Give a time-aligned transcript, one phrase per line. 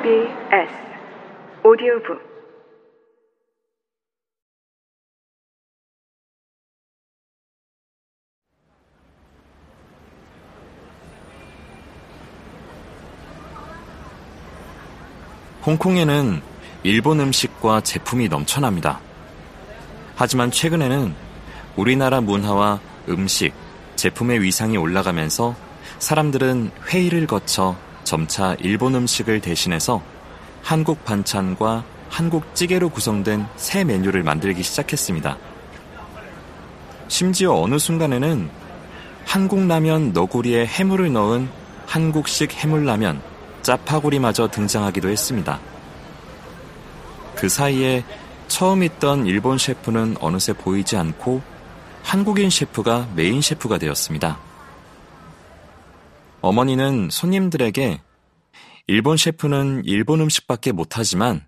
[0.00, 0.72] SBS
[1.62, 2.22] 오디오북
[15.66, 16.40] 홍콩에는
[16.82, 19.00] 일본 음식과 제품이 넘쳐납니다.
[20.16, 21.14] 하지만 최근에는
[21.76, 23.52] 우리나라 문화와 음식,
[23.96, 25.54] 제품의 위상이 올라가면서
[25.98, 27.76] 사람들은 회의를 거쳐
[28.10, 30.02] 점차 일본 음식을 대신해서
[30.64, 35.38] 한국 반찬과 한국 찌개로 구성된 새 메뉴를 만들기 시작했습니다.
[37.06, 38.50] 심지어 어느 순간에는
[39.24, 41.48] 한국 라면 너구리에 해물을 넣은
[41.86, 43.22] 한국식 해물라면
[43.62, 45.60] 짜파구리마저 등장하기도 했습니다.
[47.36, 48.02] 그 사이에
[48.48, 51.42] 처음 있던 일본 셰프는 어느새 보이지 않고
[52.02, 54.49] 한국인 셰프가 메인 셰프가 되었습니다.
[56.42, 58.00] 어머니는 손님들에게
[58.86, 61.46] 일본 셰프는 일본 음식밖에 못하지만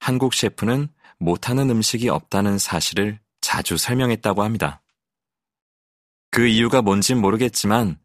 [0.00, 4.82] 한국 셰프는 못하는 음식이 없다는 사실을 자주 설명했다고 합니다.
[6.30, 7.98] 그 이유가 뭔진 모르겠지만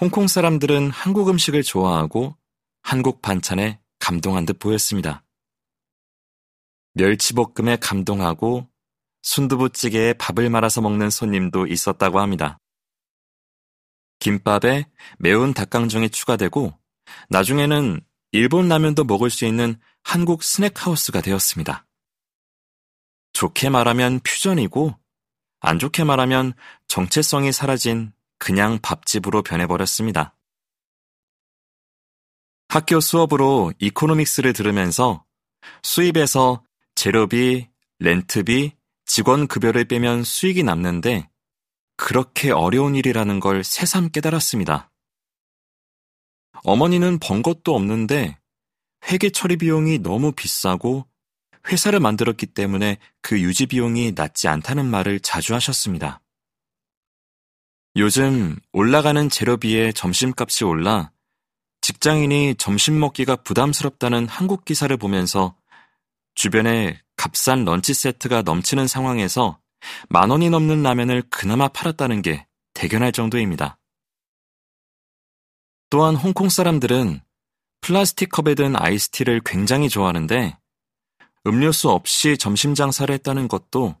[0.00, 2.36] 홍콩 사람들은 한국 음식을 좋아하고
[2.82, 5.24] 한국 반찬에 감동한 듯 보였습니다.
[6.92, 8.68] 멸치볶음에 감동하고
[9.22, 12.60] 순두부찌개에 밥을 말아서 먹는 손님도 있었다고 합니다.
[14.24, 14.86] 김밥에
[15.18, 16.72] 매운 닭강정이 추가되고
[17.28, 18.00] 나중에는
[18.32, 21.86] 일본 라면도 먹을 수 있는 한국 스낵하우스가 되었습니다.
[23.34, 24.98] 좋게 말하면 퓨전이고
[25.60, 26.54] 안 좋게 말하면
[26.88, 30.34] 정체성이 사라진 그냥 밥집으로 변해버렸습니다.
[32.68, 35.26] 학교 수업으로 이코노믹스를 들으면서
[35.82, 38.72] 수입에서 재료비, 렌트비,
[39.04, 41.28] 직원 급여를 빼면 수익이 남는데
[41.96, 44.90] 그렇게 어려운 일이라는 걸 새삼 깨달았습니다.
[46.64, 48.38] 어머니는 번 것도 없는데
[49.10, 51.06] 회계 처리 비용이 너무 비싸고
[51.68, 56.20] 회사를 만들었기 때문에 그 유지 비용이 낮지 않다는 말을 자주 하셨습니다.
[57.96, 61.12] 요즘 올라가는 재료비에 점심값이 올라
[61.80, 65.54] 직장인이 점심 먹기가 부담스럽다는 한국 기사를 보면서
[66.34, 69.60] 주변에 값싼 런치 세트가 넘치는 상황에서
[70.08, 73.78] 만 원이 넘는 라면을 그나마 팔았다는 게 대견할 정도입니다.
[75.90, 77.20] 또한 홍콩 사람들은
[77.80, 80.56] 플라스틱 컵에 든 아이스티를 굉장히 좋아하는데
[81.46, 83.96] 음료수 없이 점심 장사를 했다는 것도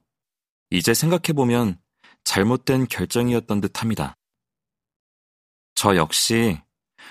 [0.70, 1.78] 이제 생각해보면
[2.24, 4.16] 잘못된 결정이었던 듯 합니다.
[5.74, 6.58] 저 역시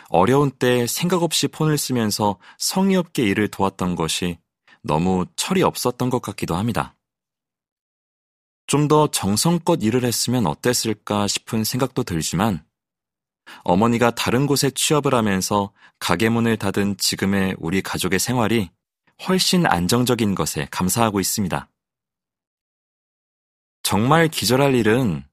[0.09, 4.39] 어려운 때 생각 없이 폰을 쓰면서 성의 없게 일을 도왔던 것이
[4.81, 6.95] 너무 철이 없었던 것 같기도 합니다.
[8.67, 12.65] 좀 더 정성껏 일을 했으면 어땠을까 싶은 생각도 들지만
[13.63, 18.69] 어머니가 다른 곳에 취업을 하면서 가게 문을 닫은 지금의 우리 가족의 생활이
[19.27, 21.69] 훨씬 안정적인 것에 감사하고 있습니다.
[23.83, 25.23] 정말 기절할 일은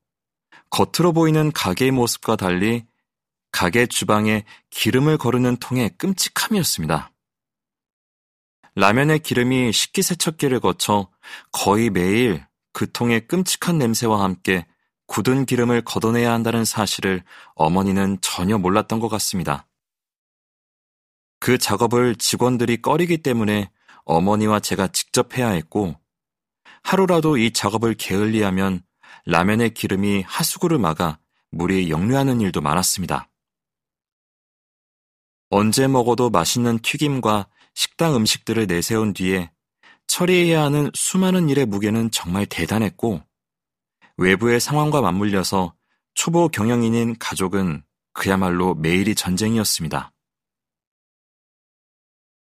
[0.71, 2.85] 겉으로 보이는 가게의 모습과 달리
[3.53, 7.13] 가게 주방에 기름을 거르는 통의 끔찍함이었습니다.
[8.77, 11.11] 라면의 기름이 식기세척기를 거쳐
[11.51, 14.67] 거의 매일 그 통의 끔찍한 냄새와 함께
[15.07, 19.67] 굳은 기름을 걷어내야 한다는 사실을 어머니는 전혀 몰랐던 것 같습니다.
[21.41, 23.71] 그 작업을 직원들이 꺼리기 때문에
[24.05, 25.97] 어머니와 제가 직접 해야 했고,
[26.83, 28.83] 하루라도 이 작업을 게을리하면
[29.27, 31.19] 라면의 기름이 하수구를 막아
[31.51, 33.29] 물이 역류하는 일도 많았습니다.
[35.49, 39.51] 언제 먹어도 맛있는 튀김과 식당 음식들을 내세운 뒤에
[40.11, 43.23] 처리해야 하는 수많은 일의 무게는 정말 대단했고,
[44.17, 45.75] 외부의 상황과 맞물려서
[46.15, 50.13] 초보 경영인인 가족은 그야말로 매일이 전쟁이었습니다.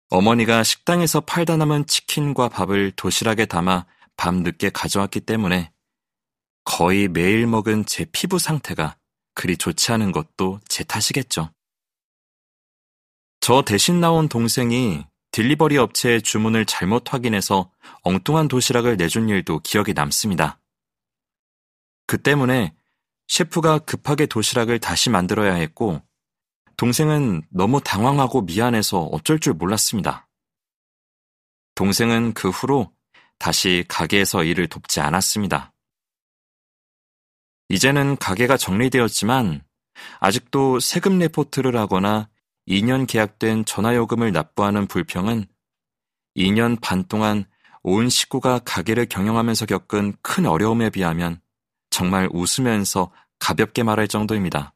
[0.09, 3.85] 어머니가 식당에서 팔다 남은 치킨과 밥을 도시락에 담아
[4.17, 5.71] 밤 늦게 가져왔기 때문에
[6.65, 8.97] 거의 매일 먹은 제 피부 상태가
[9.35, 11.49] 그리 좋지 않은 것도 제 탓이겠죠.
[13.39, 17.71] 저 대신 나온 동생이 딜리버리 업체의 주문을 잘못 확인해서
[18.03, 20.59] 엉뚱한 도시락을 내준 일도 기억에 남습니다.
[22.05, 22.75] 그 때문에
[23.27, 26.03] 셰프가 급하게 도시락을 다시 만들어야 했고,
[26.77, 30.29] 동생은 너무 당황하고 미안해서 어쩔 줄 몰랐습니다.
[31.73, 32.93] 동생은 그 후로
[33.39, 35.73] 다시 가게에서 일을 돕지 않았습니다.
[37.69, 39.65] 이제는 가게가 정리되었지만
[40.19, 42.29] 아직도 세금 레포트를 하거나
[42.67, 45.45] 2년 계약된 전화요금을 납부하는 불평은
[46.37, 47.45] 2년 반 동안
[47.83, 51.41] 온 식구가 가게를 경영하면서 겪은 큰 어려움에 비하면
[51.89, 54.73] 정말 웃으면서 가볍게 말할 정도입니다.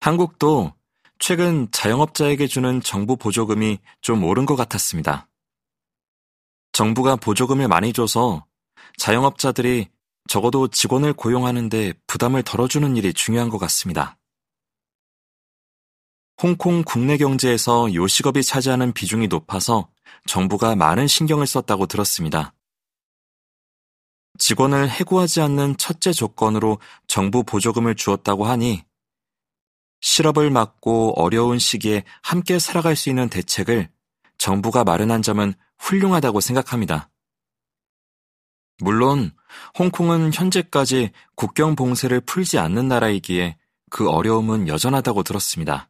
[0.00, 0.72] 한국도
[1.18, 5.28] 최근 자영업자에게 주는 정부 보조금이 좀 오른 것 같았습니다.
[6.72, 8.44] 정부가 보조금을 많이 줘서
[8.98, 9.88] 자영업자들이
[10.28, 14.15] 적어도 직원을 고용하는데 부담을 덜어주는 일이 중요한 것 같습니다.
[16.42, 19.88] 홍콩 국내 경제에서 요식업이 차지하는 비중이 높아서
[20.26, 22.52] 정부가 많은 신경을 썼다고 들었습니다.
[24.38, 28.84] 직원을 해고하지 않는 첫째 조건으로 정부 보조금을 주었다고 하니
[30.00, 33.88] 실업을 막고 어려운 시기에 함께 살아갈 수 있는 대책을
[34.36, 37.10] 정부가 마련한 점은 훌륭하다고 생각합니다.
[38.78, 39.32] 물론
[39.78, 43.56] 홍콩은 현재까지 국경 봉쇄를 풀지 않는 나라이기에
[43.88, 45.88] 그 어려움은 여전하다고 들었습니다.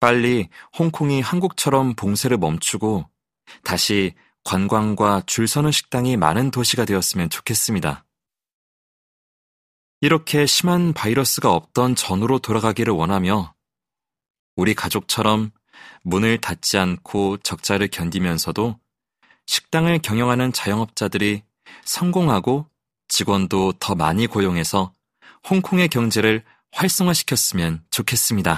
[0.00, 0.48] 빨리
[0.78, 3.08] 홍콩이 한국처럼 봉쇄를 멈추고
[3.64, 4.14] 다시
[4.44, 8.04] 관광과 줄 서는 식당이 많은 도시가 되었으면 좋겠습니다.
[10.00, 13.54] 이렇게 심한 바이러스가 없던 전으로 돌아가기를 원하며
[14.54, 15.50] 우리 가족처럼
[16.02, 18.78] 문을 닫지 않고 적자를 견디면서도
[19.46, 21.42] 식당을 경영하는 자영업자들이
[21.84, 22.66] 성공하고
[23.08, 24.92] 직원도 더 많이 고용해서
[25.48, 28.54] 홍콩의 경제를 활성화시켰으면 좋겠습니다.